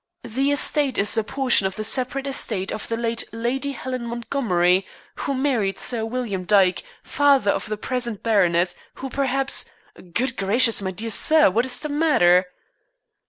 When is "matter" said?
11.89-12.45